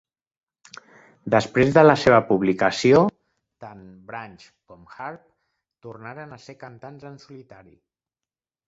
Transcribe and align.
Després 1.35 1.75
de 1.75 1.83
la 1.83 1.95
seva 2.05 2.21
publicació, 2.31 3.03
tant 3.67 3.85
Branch 4.09 4.47
com 4.73 4.89
Harp 5.11 5.23
tornaren 5.89 6.37
a 6.41 6.45
ser 6.49 6.59
cantants 6.67 7.09
en 7.13 7.25
solitari. 7.29 7.77